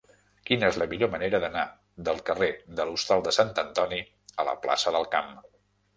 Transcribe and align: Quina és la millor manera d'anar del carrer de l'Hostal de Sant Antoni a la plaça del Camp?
Quina 0.49 0.69
és 0.71 0.77
la 0.81 0.87
millor 0.93 1.11
manera 1.15 1.41
d'anar 1.43 1.65
del 2.09 2.23
carrer 2.29 2.49
de 2.79 2.87
l'Hostal 2.91 3.23
de 3.29 3.35
Sant 3.37 3.53
Antoni 3.65 4.01
a 4.45 4.47
la 4.49 4.57
plaça 4.65 4.95
del 4.97 5.11
Camp? 5.17 5.35